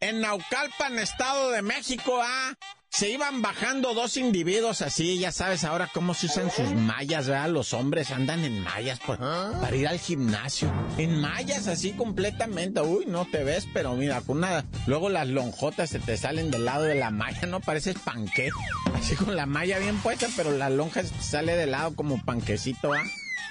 En 0.00 0.20
Naucalpan, 0.20 0.98
Estado 0.98 1.50
de 1.50 1.62
México, 1.62 2.20
ah, 2.22 2.54
se 2.90 3.08
iban 3.08 3.40
bajando 3.40 3.94
dos 3.94 4.16
individuos 4.16 4.82
así, 4.82 5.18
ya 5.18 5.32
sabes 5.32 5.64
ahora 5.64 5.88
cómo 5.94 6.12
se 6.12 6.26
usan 6.26 6.50
sus 6.50 6.72
mallas, 6.74 7.26
¿verdad? 7.26 7.48
Los 7.48 7.72
hombres 7.72 8.10
andan 8.10 8.44
en 8.44 8.60
mallas 8.60 9.00
para 9.00 9.74
ir 9.74 9.88
al 9.88 9.98
gimnasio. 9.98 10.70
En 10.98 11.20
mallas 11.20 11.68
así 11.68 11.92
completamente. 11.92 12.82
Uy, 12.82 13.06
no 13.06 13.24
te 13.24 13.44
ves, 13.44 13.66
pero 13.72 13.94
mira, 13.94 14.20
con 14.20 14.40
nada. 14.40 14.66
Luego 14.86 15.08
las 15.08 15.28
lonjotas 15.28 15.88
se 15.88 16.00
te 16.00 16.16
salen 16.16 16.50
del 16.50 16.66
lado 16.66 16.82
de 16.82 16.96
la 16.96 17.10
malla, 17.10 17.46
¿no? 17.46 17.60
Pareces 17.60 17.96
panque. 17.98 18.50
Así 18.94 19.14
con 19.16 19.34
la 19.36 19.46
malla 19.46 19.78
bien 19.78 19.96
puesta, 19.98 20.26
pero 20.36 20.50
la 20.50 20.68
lonja 20.68 21.02
se 21.02 21.22
sale 21.22 21.56
del 21.56 21.70
lado 21.70 21.94
como 21.94 22.22
panquecito, 22.22 22.92
¿ah? 22.92 23.02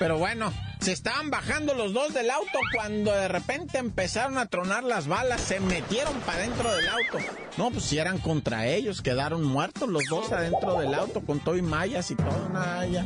Pero 0.02 0.18
bueno, 0.18 0.52
se 0.80 0.94
estaban 0.94 1.30
bajando 1.30 1.76
los 1.76 1.94
dos 1.94 2.12
del 2.12 2.32
auto 2.32 2.58
cuando 2.74 3.12
de 3.12 3.28
repente 3.28 3.78
empezaron 3.78 4.40
a 4.40 4.48
tronar 4.48 4.84
las 4.84 5.06
balas, 5.06 5.40
se 5.42 5.60
metieron 5.60 6.20
para 6.22 6.40
dentro 6.40 6.74
del 6.74 6.90
auto. 6.90 7.20
No, 7.56 7.70
pues 7.70 7.84
si 7.84 8.00
eran 8.00 8.18
contra 8.18 8.66
ellos, 8.66 9.04
quedaron 9.04 9.44
muertos 9.44 9.88
los 9.88 10.02
dos 10.10 10.32
adentro 10.32 10.80
del 10.80 10.96
auto 10.96 11.22
con 11.22 11.40
todo 11.40 11.56
y 11.56 11.62
mallas 11.62 12.10
y 12.10 12.16
todo, 12.16 12.50
nada 12.52 12.88
ya. 12.88 13.06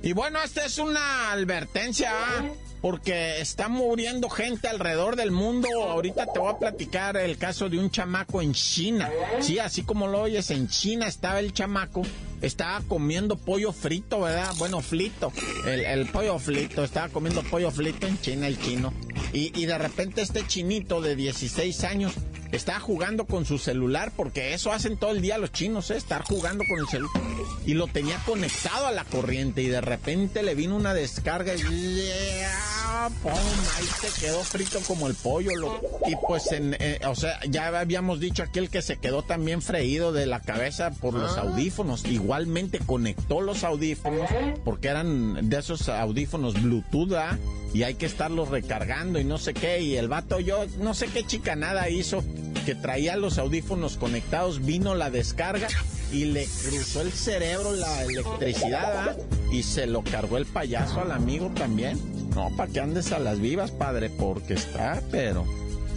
Y 0.00 0.12
bueno, 0.12 0.40
esta 0.40 0.64
es 0.64 0.78
una 0.78 1.32
advertencia. 1.32 2.12
¿ah? 2.12 2.44
porque 2.80 3.40
está 3.40 3.68
muriendo 3.68 4.28
gente 4.28 4.66
alrededor 4.66 5.14
del 5.14 5.30
mundo. 5.30 5.68
Ahorita 5.84 6.26
te 6.26 6.40
voy 6.40 6.52
a 6.52 6.58
platicar 6.58 7.16
el 7.16 7.38
caso 7.38 7.68
de 7.68 7.78
un 7.78 7.90
chamaco 7.90 8.42
en 8.42 8.52
China. 8.52 9.08
Sí, 9.40 9.60
así 9.60 9.84
como 9.84 10.08
lo 10.08 10.22
oyes, 10.22 10.50
en 10.50 10.66
China 10.66 11.06
estaba 11.06 11.38
el 11.38 11.52
chamaco, 11.52 12.02
estaba 12.42 12.80
comiendo 12.82 13.36
pollo 13.36 13.72
frito, 13.72 14.20
¿verdad? 14.20 14.52
Bueno, 14.58 14.80
frito, 14.80 15.32
el, 15.66 16.06
pollo 16.06 16.38
frito, 16.38 16.84
estaba 16.84 17.08
comiendo 17.08 17.42
pollo 17.42 17.70
frito 17.70 18.06
en 18.06 18.20
China, 18.20 18.48
el 18.48 18.60
chino. 18.60 18.92
Y, 19.32 19.58
y 19.58 19.66
de 19.66 19.78
repente 19.78 20.22
este 20.22 20.46
chinito 20.46 21.00
de 21.00 21.16
16 21.16 21.84
años 21.84 22.12
estaba 22.52 22.80
jugando 22.80 23.24
con 23.26 23.46
su 23.46 23.58
celular, 23.58 24.12
porque 24.14 24.54
eso 24.54 24.72
hacen 24.72 24.96
todo 24.96 25.10
el 25.10 25.22
día 25.22 25.38
los 25.38 25.52
chinos, 25.52 25.90
¿eh? 25.90 25.96
estar 25.96 26.22
jugando 26.22 26.64
con 26.68 26.78
el 26.78 26.86
celular. 26.86 27.12
Y 27.64 27.74
lo 27.74 27.86
tenía 27.86 28.18
conectado 28.24 28.86
a 28.86 28.92
la 28.92 29.04
corriente 29.04 29.62
y 29.62 29.68
de 29.68 29.80
repente 29.80 30.42
le 30.42 30.54
vino 30.54 30.76
una 30.76 30.94
descarga 30.94 31.54
y... 31.54 31.60
¡Pum! 33.22 33.32
Ahí 33.32 33.86
se 34.00 34.20
quedó 34.20 34.44
frito 34.44 34.78
como 34.86 35.08
el 35.08 35.14
pollo. 35.14 35.50
Y 36.06 36.14
pues, 36.26 36.52
en, 36.52 36.76
eh, 36.78 37.00
o 37.06 37.16
sea, 37.16 37.40
ya 37.48 37.66
habíamos 37.66 38.20
dicho 38.20 38.42
aquel 38.42 38.68
que 38.70 38.82
se 38.82 38.98
quedó 38.98 39.22
también 39.22 39.60
freído 39.60 40.12
de 40.12 40.26
la 40.26 40.40
cabeza 40.40 40.90
por 40.90 41.14
los 41.14 41.36
ah. 41.36 41.42
audífonos. 41.42 42.04
Igualmente 42.04 42.78
conectó 42.78 43.40
los 43.40 43.64
audífonos, 43.64 44.28
porque 44.64 44.88
eran 44.88 45.48
de 45.48 45.58
esos 45.58 45.88
audífonos 45.88 46.62
Bluetooth, 46.62 47.14
¿ah? 47.14 47.38
Y 47.74 47.84
hay 47.84 47.94
que 47.94 48.06
estarlos 48.06 48.48
recargando 48.48 49.18
y 49.18 49.24
no 49.24 49.38
sé 49.38 49.54
qué. 49.54 49.80
Y 49.80 49.96
el 49.96 50.08
vato, 50.08 50.40
yo 50.40 50.64
no 50.78 50.94
sé 50.94 51.06
qué 51.08 51.24
chica 51.24 51.56
nada 51.56 51.88
hizo, 51.88 52.24
que 52.66 52.74
traía 52.74 53.16
los 53.16 53.38
audífonos 53.38 53.96
conectados, 53.96 54.64
vino 54.64 54.94
la 54.94 55.10
descarga 55.10 55.68
y 56.10 56.26
le 56.26 56.44
cruzó 56.44 57.00
el 57.02 57.12
cerebro 57.12 57.72
la 57.72 58.02
electricidad 58.02 59.10
¿ah? 59.10 59.16
y 59.50 59.62
se 59.62 59.86
lo 59.86 60.02
cargó 60.02 60.36
el 60.36 60.46
payaso 60.46 61.00
al 61.00 61.12
amigo 61.12 61.50
también. 61.54 61.98
No, 62.34 62.50
para 62.56 62.72
que 62.72 62.80
andes 62.80 63.12
a 63.12 63.18
las 63.18 63.40
vivas, 63.40 63.70
padre, 63.70 64.10
porque 64.10 64.54
está, 64.54 65.02
pero... 65.10 65.44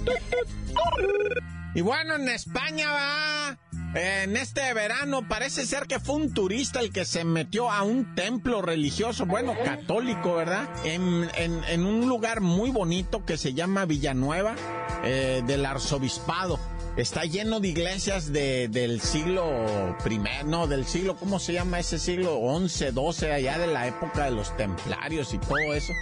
Y 1.75 1.81
bueno, 1.81 2.15
en 2.15 2.29
España 2.29 2.89
va 2.89 3.57
en 3.95 4.35
este 4.35 4.73
verano 4.73 5.27
parece 5.27 5.65
ser 5.65 5.87
que 5.87 5.99
fue 5.99 6.15
un 6.15 6.33
turista 6.33 6.81
el 6.81 6.91
que 6.91 7.05
se 7.05 7.23
metió 7.23 7.71
a 7.71 7.83
un 7.83 8.13
templo 8.13 8.61
religioso, 8.61 9.25
bueno, 9.25 9.55
católico, 9.63 10.35
¿verdad? 10.35 10.67
En, 10.83 11.85
un 11.85 12.07
lugar 12.07 12.41
muy 12.41 12.71
bonito 12.71 13.25
que 13.25 13.37
se 13.37 13.53
llama 13.53 13.85
Villanueva 13.85 14.55
eh, 15.03 15.41
del 15.47 15.65
Arzobispado. 15.65 16.59
Está 16.97 17.25
lleno 17.25 17.59
de 17.59 17.67
iglesias 17.69 18.31
de, 18.31 18.67
del 18.67 19.01
siglo 19.01 19.97
primero, 20.03 20.47
no, 20.47 20.67
del 20.67 20.85
siglo, 20.85 21.15
¿cómo 21.17 21.39
se 21.39 21.53
llama 21.53 21.79
ese 21.79 21.99
siglo? 21.99 22.35
11, 22.35 22.91
12, 22.91 23.33
allá 23.33 23.57
de 23.57 23.67
la 23.67 23.87
época 23.87 24.25
de 24.25 24.31
los 24.31 24.55
templarios 24.55 25.33
y 25.33 25.37
todo 25.39 25.73
eso. 25.73 25.93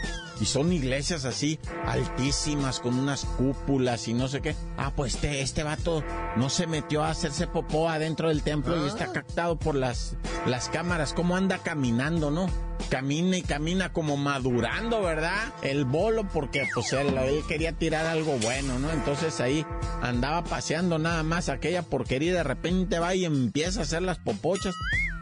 Y 0.42 0.46
son 0.46 0.74
iglesias 0.74 1.26
así, 1.26 1.60
altísimas, 1.86 2.80
con 2.80 2.98
unas 2.98 3.26
cúpulas 3.26 4.08
y 4.08 4.14
no 4.14 4.28
sé 4.28 4.42
qué. 4.42 4.56
Ah, 4.78 4.92
pues 4.96 5.16
este, 5.16 5.42
este 5.42 5.64
vato 5.64 6.04
no 6.36 6.50
se 6.50 6.68
metió 6.68 7.04
a 7.04 7.12
hacerse 7.12 7.48
popó 7.48 7.88
adentro 7.88 8.30
del 8.30 8.42
templo 8.42 8.84
y 8.84 8.88
está 8.88 9.06
ah. 9.06 9.14
captado 9.14 9.58
por 9.58 9.76
las, 9.76 10.16
las 10.48 10.70
cámaras. 10.70 11.14
¿Cómo 11.14 11.36
anda 11.38 11.60
caminando, 11.60 12.32
no? 12.32 12.48
Camina 12.90 13.38
y 13.38 13.42
camina 13.42 13.92
como 13.92 14.18
madurando, 14.18 15.02
¿verdad? 15.02 15.54
El 15.62 15.86
bolo 15.86 16.28
porque 16.28 16.68
pues 16.74 16.94
él, 16.94 17.16
quería 17.48 17.74
tirar 17.74 18.06
algo 18.06 18.38
bueno, 18.38 18.80
¿no? 18.80 18.92
Entonces 18.92 19.40
ahí 19.40 19.66
andaba 20.02 20.44
paseando 20.44 21.00
nada 21.00 21.24
más 21.24 21.50
aquella 21.50 21.82
porquería 21.84 22.32
y 22.32 22.34
de 22.34 22.44
repente 22.44 23.00
va 23.00 23.16
y 23.16 23.26
empieza 23.26 23.82
a 23.82 23.84
hacer 23.84 24.02
las 24.02 24.20
popochas. 24.20 24.76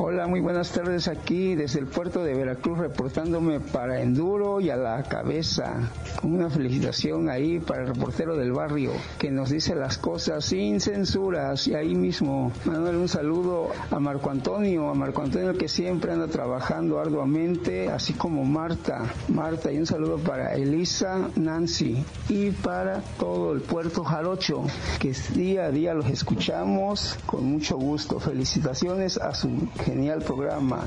Hola, 0.00 0.28
muy 0.28 0.38
buenas 0.38 0.70
tardes 0.70 1.08
aquí 1.08 1.56
desde 1.56 1.80
el 1.80 1.88
puerto 1.88 2.22
de 2.22 2.32
Veracruz 2.32 2.78
reportándome 2.78 3.58
para 3.58 4.00
Enduro 4.00 4.60
y 4.60 4.70
a 4.70 4.76
la 4.76 5.02
cabeza. 5.02 5.90
Una 6.22 6.48
felicitación 6.48 7.28
ahí 7.28 7.58
para 7.58 7.82
el 7.82 7.88
reportero 7.88 8.36
del 8.36 8.52
barrio 8.52 8.92
que 9.18 9.32
nos 9.32 9.50
dice 9.50 9.74
las 9.74 9.98
cosas 9.98 10.44
sin 10.44 10.80
censuras 10.80 11.66
y 11.66 11.74
ahí 11.74 11.96
mismo. 11.96 12.52
Manuel, 12.64 12.94
un 12.94 13.08
saludo 13.08 13.70
a 13.90 13.98
Marco 13.98 14.30
Antonio, 14.30 14.88
a 14.88 14.94
Marco 14.94 15.20
Antonio 15.20 15.58
que 15.58 15.66
siempre 15.66 16.12
anda 16.12 16.28
trabajando 16.28 17.00
arduamente, 17.00 17.90
así 17.90 18.12
como 18.12 18.44
Marta. 18.44 19.12
Marta 19.26 19.72
y 19.72 19.78
un 19.78 19.86
saludo 19.86 20.18
para 20.18 20.54
Elisa, 20.54 21.28
Nancy 21.34 22.04
y 22.28 22.52
para 22.52 23.00
todo 23.18 23.52
el 23.52 23.62
puerto 23.62 24.04
Jarocho 24.04 24.62
que 25.00 25.12
día 25.34 25.64
a 25.64 25.70
día 25.72 25.92
los 25.92 26.08
escuchamos 26.08 27.18
con 27.26 27.46
mucho 27.46 27.76
gusto. 27.76 28.20
Felicitaciones 28.20 29.18
a 29.18 29.34
su 29.34 29.48
Genial 29.88 30.20
programa. 30.20 30.84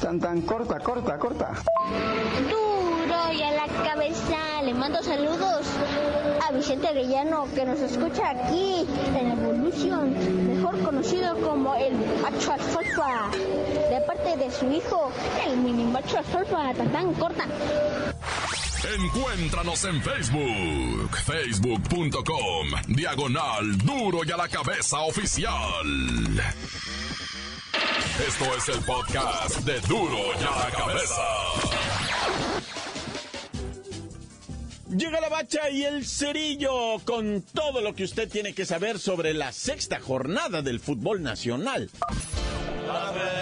Tan 0.00 0.20
tan 0.20 0.42
corta, 0.42 0.78
corta, 0.78 1.18
corta. 1.18 1.50
Duro 2.48 3.32
y 3.32 3.42
a 3.42 3.50
la 3.50 3.66
cabeza. 3.82 4.62
Le 4.62 4.72
mando 4.72 5.02
saludos 5.02 5.66
a 6.40 6.52
Vicente 6.52 6.86
Arellano 6.86 7.48
que 7.52 7.64
nos 7.64 7.80
escucha 7.80 8.30
aquí 8.30 8.86
en 9.18 9.32
Evolution, 9.32 10.14
mejor 10.54 10.78
conocido 10.84 11.34
como 11.40 11.74
el 11.74 11.94
macho 12.22 12.52
alfalfa, 12.52 13.28
de 13.90 14.00
parte 14.06 14.36
de 14.36 14.48
su 14.52 14.70
hijo, 14.70 15.10
el 15.48 15.56
mini 15.56 15.82
macho 15.90 16.18
alfalfa, 16.18 16.72
tan 16.74 16.92
tan 16.92 17.12
corta. 17.14 17.46
Encuéntranos 19.00 19.84
en 19.84 20.00
Facebook, 20.00 21.16
facebook.com, 21.24 22.68
diagonal 22.86 23.76
duro 23.78 24.20
y 24.24 24.30
a 24.30 24.36
la 24.36 24.46
cabeza 24.46 25.00
oficial. 25.00 25.50
Esto 28.20 28.44
es 28.56 28.68
el 28.68 28.84
podcast 28.84 29.56
de 29.62 29.80
Duro 29.88 30.16
ya 30.40 30.50
la 30.50 30.70
cabeza. 30.70 31.22
Llega 34.96 35.20
la 35.20 35.28
bacha 35.28 35.68
y 35.68 35.82
el 35.82 36.06
cerillo 36.06 37.00
con 37.04 37.42
todo 37.42 37.80
lo 37.80 37.96
que 37.96 38.04
usted 38.04 38.30
tiene 38.30 38.54
que 38.54 38.66
saber 38.66 39.00
sobre 39.00 39.34
la 39.34 39.50
sexta 39.50 39.98
jornada 39.98 40.62
del 40.62 40.78
fútbol 40.78 41.22
nacional. 41.24 41.90
Apertura 42.88 43.33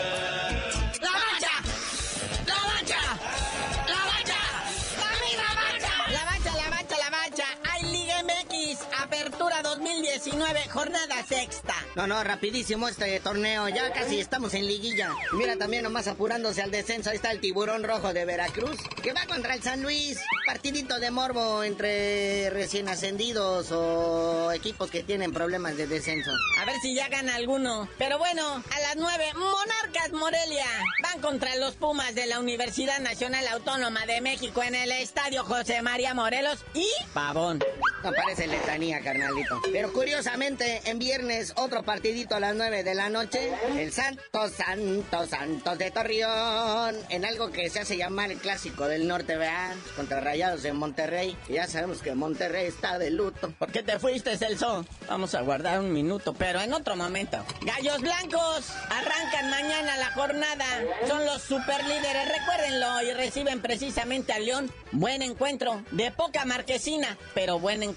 2019, 10.13 10.69
jornada 10.69 11.23
sexta. 11.27 11.75
No, 11.95 12.07
no, 12.07 12.23
rapidísimo 12.23 12.87
este 12.87 13.19
torneo. 13.21 13.69
Ya 13.69 13.93
casi 13.93 14.21
estamos 14.21 14.53
en 14.53 14.67
liguilla. 14.67 15.11
Mira 15.33 15.57
también 15.57 15.85
nomás 15.85 16.07
apurándose 16.07 16.61
al 16.61 16.71
descenso. 16.71 17.09
Ahí 17.09 17.17
está 17.17 17.31
el 17.31 17.41
tiburón 17.41 17.83
rojo 17.83 18.13
de 18.13 18.27
Veracruz. 18.27 18.77
Que 19.03 19.15
va 19.15 19.25
contra 19.27 19.55
el 19.55 19.63
San 19.63 19.83
Luis. 19.83 20.21
Partidito 20.47 21.01
de 21.01 21.11
morbo 21.11 21.65
entre 21.65 22.51
recién 22.51 22.89
ascendidos 22.89 23.73
o 23.73 24.53
equipos 24.53 24.91
que 24.91 25.03
tienen 25.03 25.33
problemas 25.33 25.79
de 25.79 25.87
descenso. 25.87 26.31
A 26.61 26.67
ver 26.67 26.77
si 26.83 26.95
ya 26.95 27.09
gana 27.09 27.37
alguno. 27.37 27.89
Pero 27.97 28.19
bueno, 28.19 28.63
a 28.71 28.81
las 28.81 28.97
nueve, 28.97 29.33
Monarcas 29.35 30.13
Morelia. 30.13 30.67
Van 31.03 31.21
contra 31.23 31.57
los 31.57 31.75
Pumas 31.77 32.15
de 32.15 32.27
la 32.27 32.39
Universidad 32.39 33.01
Nacional 33.01 33.47
Autónoma 33.49 34.05
de 34.05 34.21
México 34.21 34.63
en 34.63 34.75
el 34.75 34.93
Estadio 34.93 35.43
José 35.45 35.81
María 35.81 36.13
Morelos 36.13 36.59
y 36.75 36.87
Pavón. 37.15 37.63
No 38.03 38.13
parece 38.13 38.49
letanía, 38.49 39.01
carnalito. 39.01 39.61
Pero 39.73 39.93
curiosamente, 39.93 40.83
en 40.87 40.99
viernes, 40.99 41.53
otro 41.57 41.85
partidito 41.85 42.35
a 42.35 42.41
las 42.41 42.55
9 42.55 42.83
de 42.83 42.95
la 42.95 43.09
noche. 43.09 43.53
El 43.79 43.93
Santos, 43.93 44.53
Santos, 44.53 45.29
Santos 45.31 45.79
de 45.79 45.91
Torreón. 45.91 46.97
En 47.11 47.25
algo 47.25 47.53
que 47.53 47.71
se 47.71 47.81
hace 47.81 47.97
llamar 47.97 48.33
el 48.33 48.39
clásico 48.39 48.89
del 48.89 49.07
norte, 49.07 49.37
¿verdad? 49.37 49.75
Contra 49.95 50.21
Rayados 50.21 50.65
en 50.65 50.77
Monterrey. 50.77 51.37
Y 51.49 51.55
ya 51.55 51.69
sabemos 51.69 52.03
que 52.03 52.15
Monterrey 52.15 52.67
está 52.67 52.99
de 52.99 53.11
luto. 53.11 53.53
¿Por 53.59 53.71
qué 53.71 53.85
te 53.85 53.99
fuiste, 54.01 54.37
Celso? 54.37 54.85
Vamos 55.09 55.35
a 55.37 55.43
guardar 55.43 55.79
un 55.79 55.93
minuto, 55.93 56.35
pero 56.35 56.61
en 56.61 56.73
otro 56.73 56.97
momento. 56.97 57.39
Gallos 57.63 58.01
Blancos 58.01 58.73
arrancan 58.91 59.49
mañana 59.49 59.97
la 59.99 60.11
jornada. 60.13 60.65
Son 61.07 61.25
los 61.25 61.41
superlíderes, 61.43 62.29
recuérdenlo. 62.37 63.03
Y 63.03 63.13
reciben 63.13 63.63
precisamente 63.63 64.33
a 64.33 64.41
León. 64.41 64.73
Buen 64.91 65.23
encuentro. 65.23 65.83
De 65.93 66.11
poca 66.11 66.45
marquesina, 66.45 67.17
pero 67.35 67.61
buen 67.61 67.77
encuentro. 67.77 67.92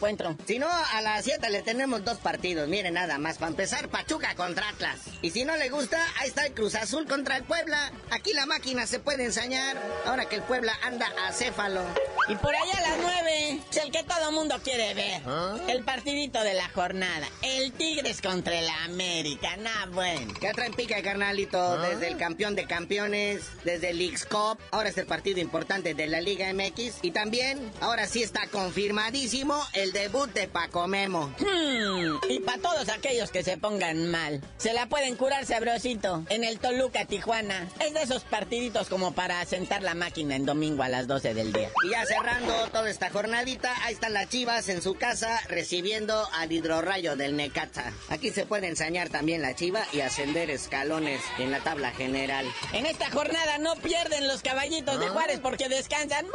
Si 0.47 0.59
no, 0.59 0.67
a 0.69 1.01
las 1.01 1.25
7 1.25 1.49
le 1.49 1.61
tenemos 1.61 2.03
dos 2.03 2.17
partidos. 2.17 2.67
Miren, 2.67 2.93
nada 2.93 3.17
más. 3.17 3.37
Para 3.37 3.51
empezar, 3.51 3.89
Pachuca 3.89 4.35
contra 4.35 4.69
Atlas. 4.69 4.99
Y 5.21 5.31
si 5.31 5.45
no 5.45 5.55
le 5.57 5.69
gusta, 5.69 5.99
ahí 6.19 6.27
está 6.27 6.45
el 6.45 6.53
Cruz 6.53 6.75
Azul 6.75 7.07
contra 7.07 7.37
el 7.37 7.43
Puebla. 7.43 7.91
Aquí 8.11 8.33
la 8.33 8.45
máquina 8.45 8.87
se 8.87 8.99
puede 8.99 9.25
ensañar. 9.25 9.77
Ahora 10.05 10.25
que 10.25 10.35
el 10.37 10.43
Puebla 10.43 10.73
anda 10.83 11.07
a 11.25 11.31
céfalo. 11.31 11.83
Y 12.27 12.35
por 12.35 12.55
allá 12.55 12.77
a 12.77 12.81
las 12.81 12.97
9, 12.99 13.59
el 13.83 13.91
que 13.91 14.03
todo 14.03 14.31
mundo 14.31 14.55
quiere 14.63 14.93
ver. 14.95 15.21
¿Ah? 15.25 15.57
El 15.67 15.83
partidito 15.83 16.41
de 16.43 16.55
la 16.55 16.67
jornada. 16.69 17.27
El 17.41 17.71
Tigres 17.73 18.21
contra 18.21 18.57
el 18.57 18.67
América. 18.83 19.55
Nah, 19.57 19.85
bueno. 19.87 20.33
¿Qué 20.39 20.51
traen 20.53 20.73
pica, 20.73 21.01
carnalito? 21.03 21.59
¿Ah? 21.59 21.87
Desde 21.89 22.07
el 22.07 22.17
campeón 22.17 22.55
de 22.55 22.65
campeones, 22.65 23.43
desde 23.63 23.91
el 23.91 23.99
Leagues 23.99 24.25
Cup. 24.25 24.57
Ahora 24.71 24.89
es 24.89 24.97
el 24.97 25.05
partido 25.05 25.39
importante 25.39 25.93
de 25.93 26.07
la 26.07 26.19
Liga 26.19 26.51
MX. 26.51 26.99
Y 27.03 27.11
también, 27.11 27.71
ahora 27.81 28.07
sí 28.07 28.23
está 28.23 28.47
confirmadísimo 28.47 29.61
el 29.73 29.84
debut 29.91 30.31
de 30.33 30.47
Paco 30.47 30.87
Memo. 30.87 31.33
Hmm, 31.39 32.17
y 32.29 32.39
Para 32.39 32.61
todos 32.61 32.89
aquellos 32.89 33.31
que 33.31 33.43
se 33.43 33.57
pongan 33.57 34.09
mal, 34.09 34.41
se 34.57 34.73
la 34.73 34.87
pueden 34.87 35.15
curar 35.15 35.45
sabrosito 35.45 36.23
en 36.29 36.43
el 36.43 36.59
Toluca, 36.59 37.05
Tijuana. 37.05 37.67
Es 37.79 37.93
de 37.93 38.03
esos 38.03 38.23
partiditos 38.23 38.87
como 38.89 39.13
para 39.13 39.43
sentar 39.45 39.81
la 39.83 39.95
máquina 39.95 40.35
en 40.35 40.45
domingo 40.45 40.83
a 40.83 40.89
las 40.89 41.07
12 41.07 41.33
del 41.33 41.53
día. 41.53 41.69
Y 41.83 41.91
ya 41.91 42.05
cerrando 42.05 42.53
toda 42.71 42.89
esta 42.89 43.09
jornadita, 43.09 43.73
ahí 43.83 43.93
están 43.93 44.13
las 44.13 44.29
chivas 44.29 44.69
en 44.69 44.81
su 44.81 44.95
casa 44.95 45.41
recibiendo 45.47 46.27
al 46.33 46.51
hidrorrayo 46.51 47.15
del 47.15 47.35
Necaxa. 47.35 47.93
Aquí 48.09 48.29
se 48.31 48.45
puede 48.45 48.67
ensañar 48.67 49.09
también 49.09 49.41
la 49.41 49.55
chiva 49.55 49.85
y 49.91 50.01
ascender 50.01 50.49
escalones 50.49 51.21
en 51.37 51.51
la 51.51 51.59
tabla 51.59 51.91
general. 51.91 52.45
En 52.73 52.85
esta 52.85 53.09
jornada 53.09 53.57
no 53.57 53.75
pierden 53.75 54.27
los 54.27 54.41
caballitos 54.41 54.99
de 54.99 55.07
Juárez 55.07 55.39
porque 55.41 55.69
descansan. 55.69 56.25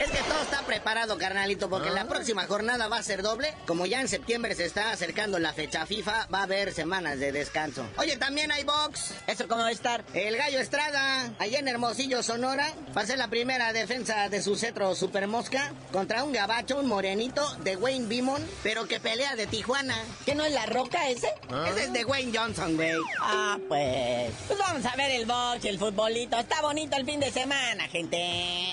Es 0.00 0.10
que 0.10 0.18
todo 0.22 0.42
está 0.42 0.62
preparado, 0.62 1.16
carnalito, 1.16 1.68
porque 1.72 1.88
la 1.88 2.04
próxima 2.04 2.46
jornada 2.46 2.86
va 2.88 2.98
a 2.98 3.02
ser 3.02 3.22
doble. 3.22 3.54
Como 3.66 3.86
ya 3.86 4.02
en 4.02 4.06
septiembre 4.06 4.54
se 4.54 4.66
está 4.66 4.90
acercando 4.90 5.38
la 5.38 5.54
fecha 5.54 5.86
FIFA, 5.86 6.26
va 6.26 6.40
a 6.40 6.42
haber 6.42 6.74
semanas 6.74 7.18
de 7.18 7.32
descanso. 7.32 7.86
Oye, 7.96 8.18
también 8.18 8.52
hay 8.52 8.62
box. 8.62 9.14
¿Eso 9.26 9.48
cómo 9.48 9.62
va 9.62 9.68
a 9.68 9.72
estar? 9.72 10.04
El 10.12 10.36
Gallo 10.36 10.60
Estrada, 10.60 11.32
allá 11.38 11.58
en 11.60 11.68
Hermosillo, 11.68 12.22
Sonora, 12.22 12.70
va 12.94 13.00
a 13.00 13.06
ser 13.06 13.16
la 13.16 13.28
primera 13.28 13.72
defensa 13.72 14.28
de 14.28 14.42
su 14.42 14.54
cetro 14.56 14.94
Super 14.94 15.26
Mosca 15.28 15.72
contra 15.92 16.24
un 16.24 16.32
gabacho, 16.32 16.78
un 16.78 16.88
morenito 16.88 17.42
de 17.64 17.76
Wayne 17.76 18.06
Bimon, 18.06 18.46
pero 18.62 18.86
que 18.86 19.00
pelea 19.00 19.34
de 19.34 19.46
Tijuana. 19.46 19.96
¿Que 20.26 20.34
no 20.34 20.44
es 20.44 20.52
la 20.52 20.66
roca 20.66 21.08
ese? 21.08 21.32
Ese 21.70 21.84
es 21.84 21.92
de 21.94 22.04
Wayne 22.04 22.38
Johnson, 22.38 22.76
güey. 22.76 23.00
Ah, 23.18 23.56
pues. 23.66 24.30
Pues 24.46 24.58
vamos 24.58 24.84
a 24.84 24.94
ver 24.94 25.10
el 25.12 25.24
box 25.24 25.64
y 25.64 25.68
el 25.68 25.78
futbolito. 25.78 26.38
Está 26.38 26.60
bonito 26.60 26.98
el 26.98 27.06
fin 27.06 27.18
de 27.18 27.30
semana, 27.30 27.88
gente. 27.88 28.72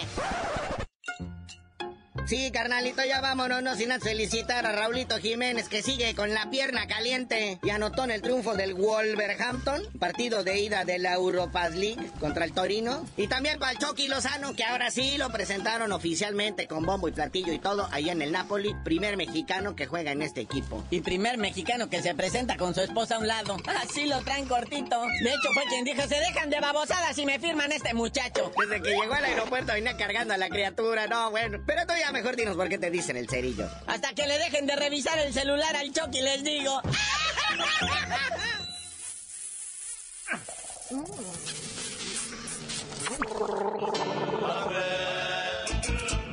Sí, 2.29 2.51
carnalito, 2.51 3.03
ya 3.03 3.21
vámonos, 3.21 3.63
no 3.63 3.75
sin 3.75 3.89
felicitar 4.01 4.63
a 4.63 4.71
Raulito 4.71 5.17
Jiménez 5.17 5.67
que 5.67 5.81
sigue 5.81 6.13
con 6.13 6.31
la 6.31 6.47
pierna 6.51 6.85
caliente 6.85 7.57
y 7.63 7.71
anotó 7.71 8.03
en 8.03 8.11
el 8.11 8.21
triunfo 8.21 8.53
del 8.53 8.75
Wolverhampton, 8.75 9.81
partido 9.97 10.43
de 10.43 10.59
ida 10.59 10.85
de 10.85 10.99
la 10.99 11.15
Europa 11.15 11.67
League 11.69 12.11
contra 12.19 12.45
el 12.45 12.53
Torino. 12.53 13.03
Y 13.17 13.25
también 13.29 13.57
para 13.57 13.71
el 13.71 13.79
Chucky 13.79 14.07
Lozano, 14.09 14.53
que 14.53 14.63
ahora 14.63 14.91
sí 14.91 15.17
lo 15.17 15.31
presentaron 15.31 15.91
oficialmente 15.91 16.67
con 16.67 16.85
bombo 16.85 17.07
y 17.07 17.13
platillo 17.13 17.51
y 17.51 17.57
todo 17.57 17.89
ahí 17.91 18.11
en 18.11 18.21
el 18.21 18.31
Napoli, 18.31 18.75
primer 18.83 19.17
mexicano 19.17 19.75
que 19.75 19.87
juega 19.87 20.11
en 20.11 20.21
este 20.21 20.41
equipo. 20.41 20.85
Y 20.91 21.01
primer 21.01 21.39
mexicano 21.39 21.89
que 21.89 22.03
se 22.03 22.13
presenta 22.13 22.57
con 22.57 22.75
su 22.75 22.81
esposa 22.81 23.15
a 23.15 23.19
un 23.21 23.25
lado. 23.25 23.57
Así 23.81 24.05
lo 24.05 24.21
traen 24.21 24.45
cortito. 24.45 25.01
De 25.23 25.29
hecho, 25.31 25.49
fue 25.55 25.63
quien 25.67 25.83
dijo, 25.83 26.03
se 26.03 26.19
dejan 26.19 26.51
de 26.51 26.59
babosadas 26.59 27.17
y 27.17 27.25
me 27.25 27.39
firman 27.39 27.71
este 27.71 27.95
muchacho. 27.95 28.51
Desde 28.55 28.83
que 28.83 28.91
llegó 28.91 29.15
al 29.15 29.25
aeropuerto 29.25 29.73
venía 29.73 29.97
cargando 29.97 30.35
a 30.35 30.37
la 30.37 30.49
criatura, 30.49 31.07
no, 31.07 31.31
bueno, 31.31 31.57
pero 31.65 31.81
todavía 31.87 32.18
mejor 32.19 32.35
dinos 32.35 32.57
por 32.57 32.67
qué 32.67 32.77
te 32.77 32.91
dicen 32.91 33.15
el 33.15 33.29
cerillo. 33.29 33.65
Hasta 33.87 34.13
que 34.13 34.27
le 34.27 34.37
dejen 34.37 34.67
de 34.67 34.75
revisar 34.75 35.17
el 35.19 35.33
celular 35.33 35.73
al 35.77 35.93
Chucky, 35.93 36.21
les 36.21 36.43
digo. 36.43 36.81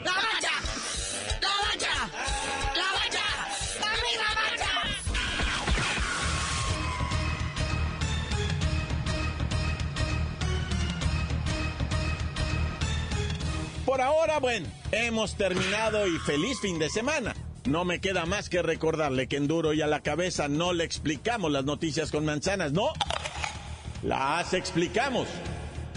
¡La 0.03 0.13
bacha! 0.13 0.51
¡La 1.41 1.51
bacha! 1.63 1.95
¡La 2.75 2.89
bacha! 2.99 3.25
¡Dame 3.81 4.13
la 4.19 4.31
bacha! 4.35 4.73
Por 13.85 14.01
ahora, 14.01 14.41
bueno, 14.41 14.67
hemos 14.93 15.37
terminado 15.37 16.07
y 16.07 16.19
feliz 16.19 16.61
fin 16.61 16.79
de 16.79 16.89
semana. 16.89 17.35
No 17.65 17.85
me 17.85 18.01
queda 18.01 18.27
más 18.27 18.49
que 18.49 18.63
recordarle 18.63 19.27
que 19.27 19.37
en 19.37 19.49
duro 19.49 19.73
y 19.73 19.83
a 19.83 19.87
la 19.87 20.01
cabeza 20.01 20.49
no 20.49 20.73
le 20.73 20.85
explicamos 20.85 21.51
las 21.51 21.65
noticias 21.65 22.11
con 22.11 22.25
manzanas, 22.25 22.73
no. 22.73 22.93
Las 24.03 24.55
explicamos 24.55 25.27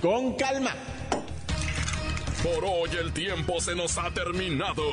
con 0.02 0.34
calma. 0.34 0.74
Por 2.42 2.64
hoy 2.64 2.90
el 3.00 3.12
tiempo 3.12 3.60
se 3.60 3.76
nos 3.76 3.98
ha 3.98 4.10
terminado. 4.12 4.84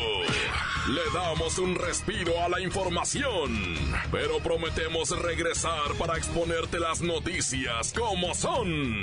Le 0.88 1.02
damos 1.14 1.59
un 1.59 1.76
respiro 1.76 2.42
a 2.42 2.48
la 2.48 2.61
información, 2.61 3.76
pero 4.11 4.38
prometemos 4.40 5.11
regresar 5.20 5.94
para 5.98 6.16
exponerte 6.16 6.78
las 6.78 7.00
noticias 7.00 7.92
como 7.92 8.35
son. 8.35 9.02